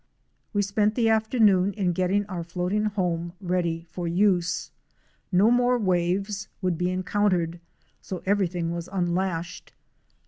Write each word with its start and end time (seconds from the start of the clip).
We 0.51 0.63
spent 0.63 0.95
the 0.95 1.09
afternoon 1.09 1.73
in 1.73 1.91
getting 1.93 2.25
our 2.25 2.43
floating 2.43 2.85
home 2.85 3.33
ready 3.39 3.83
for 3.91 4.07
use. 4.07 4.71
No 5.31 5.51
more 5.51 5.77
waves 5.77 6.47
would 6.59 6.75
be 6.75 6.89
encountered, 6.89 7.59
so 8.01 8.23
every 8.25 8.47
thing 8.47 8.71
was 8.71 8.89
unlashed. 8.91 9.73